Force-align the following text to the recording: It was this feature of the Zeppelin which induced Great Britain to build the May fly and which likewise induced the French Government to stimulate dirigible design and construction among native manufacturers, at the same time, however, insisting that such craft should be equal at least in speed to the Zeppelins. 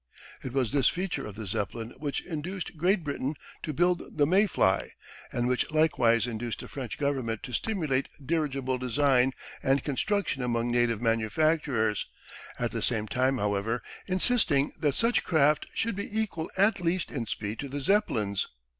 It 0.41 0.51
was 0.51 0.71
this 0.71 0.89
feature 0.89 1.27
of 1.27 1.35
the 1.35 1.45
Zeppelin 1.45 1.91
which 1.99 2.25
induced 2.25 2.75
Great 2.75 3.03
Britain 3.03 3.35
to 3.61 3.71
build 3.71 4.17
the 4.17 4.25
May 4.25 4.47
fly 4.47 4.93
and 5.31 5.47
which 5.47 5.69
likewise 5.69 6.25
induced 6.25 6.61
the 6.61 6.67
French 6.67 6.97
Government 6.97 7.43
to 7.43 7.53
stimulate 7.53 8.07
dirigible 8.25 8.79
design 8.79 9.31
and 9.61 9.83
construction 9.83 10.41
among 10.41 10.71
native 10.71 11.03
manufacturers, 11.03 12.07
at 12.57 12.71
the 12.71 12.81
same 12.81 13.07
time, 13.07 13.37
however, 13.37 13.83
insisting 14.07 14.71
that 14.79 14.95
such 14.95 15.23
craft 15.23 15.67
should 15.75 15.95
be 15.95 16.19
equal 16.19 16.49
at 16.57 16.81
least 16.81 17.11
in 17.11 17.27
speed 17.27 17.59
to 17.59 17.69
the 17.69 17.79
Zeppelins. 17.79 18.47